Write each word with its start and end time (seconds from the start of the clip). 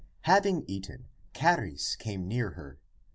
Having 0.21 0.65
eaten, 0.67 1.09
Charis 1.35 1.95
came 1.95 2.27
near 2.27 2.53
her. 2.53 2.79